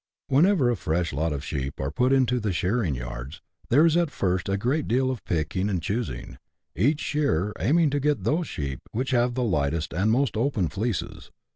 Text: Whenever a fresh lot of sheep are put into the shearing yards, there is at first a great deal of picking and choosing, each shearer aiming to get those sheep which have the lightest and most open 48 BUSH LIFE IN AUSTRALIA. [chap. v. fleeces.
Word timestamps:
Whenever 0.29 0.71
a 0.71 0.75
fresh 0.75 1.13
lot 1.13 1.31
of 1.31 1.45
sheep 1.45 1.79
are 1.79 1.91
put 1.91 2.11
into 2.11 2.39
the 2.39 2.51
shearing 2.51 2.95
yards, 2.95 3.39
there 3.69 3.85
is 3.85 3.95
at 3.95 4.09
first 4.09 4.49
a 4.49 4.57
great 4.57 4.87
deal 4.87 5.11
of 5.11 5.23
picking 5.25 5.69
and 5.69 5.79
choosing, 5.79 6.39
each 6.75 6.99
shearer 6.99 7.53
aiming 7.59 7.91
to 7.91 7.99
get 7.99 8.23
those 8.23 8.47
sheep 8.47 8.79
which 8.93 9.11
have 9.11 9.35
the 9.35 9.43
lightest 9.43 9.93
and 9.93 10.09
most 10.09 10.35
open 10.35 10.69
48 10.69 10.69
BUSH 10.69 10.69
LIFE 10.69 10.69
IN 10.69 10.69
AUSTRALIA. 10.69 10.97
[chap. 11.17 11.19
v. 11.21 11.21
fleeces. 11.21 11.31